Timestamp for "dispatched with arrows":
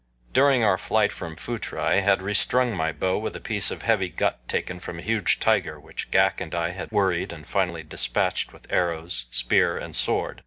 7.83-9.27